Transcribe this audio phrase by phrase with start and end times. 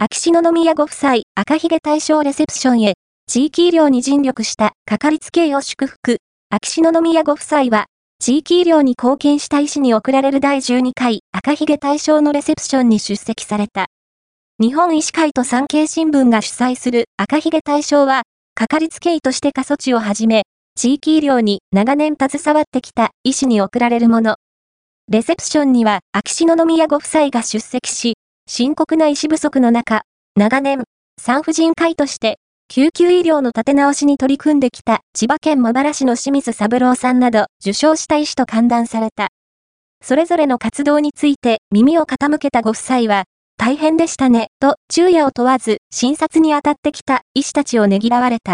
[0.00, 2.94] 秋篠宮ご夫妻赤ひげ大賞レセプションへ、
[3.26, 6.18] 地域医療に尽力したかかりつけ医を祝福。
[6.50, 7.86] 秋篠宮ご夫妻は、
[8.20, 13.86] 地域医療に貢献した医師に贈られる第12回赤ひげ大賞のレセプションに出席された。
[14.60, 18.22] 日本医師会と産経新聞が主催する赤ひげ大賞は、
[18.54, 20.44] かかりつけ医として過疎地をはじめ、
[20.76, 24.36] 地域医療に長年携わってきた医師に贈られるもの。
[25.10, 28.14] レセプションには秋篠宮ご夫妻が出席し、
[28.50, 30.00] 深刻な医師不足の中、
[30.34, 30.84] 長年、
[31.20, 32.38] 産婦人科医として
[32.70, 39.28] 救急医療の立て直しに取り組んできた千葉県茂原市の清水三郎さんなど受賞した医師と歓談された。
[40.02, 43.24] それぞれの活動について耳を傾けたご夫妻は、
[43.58, 48.46] 大変でしたね、と昼夜を問わず診察に当たってきた医師たちをねぎらわれた。